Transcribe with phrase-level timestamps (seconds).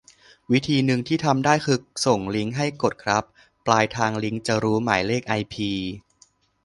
[0.51, 3.23] วิธีนึงที่ทำได้คือส่งลิงก์ให้กดครับ
[3.65, 5.69] ปลายทางลิงก์จะรู้หมายเลขไอพี